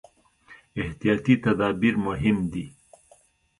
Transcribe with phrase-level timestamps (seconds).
[0.81, 2.65] احتیاطي تدابیر مهم دي.